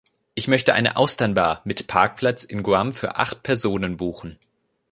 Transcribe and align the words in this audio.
Ich 0.33 0.47
möchte 0.47 0.73
eine 0.73 0.97
Austernbar 0.97 1.61
mit 1.63 1.85
Parkplatz 1.85 2.43
in 2.43 2.63
Guam 2.63 2.91
für 2.91 3.17
acht 3.17 3.43
Personen 3.43 3.97
buchen. 3.97 4.39